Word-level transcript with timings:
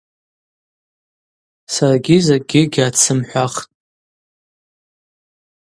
Саргьи 1.73 2.17
закӏгьи 2.25 2.61
гьацсымхӏвахтӏ. 2.73 3.63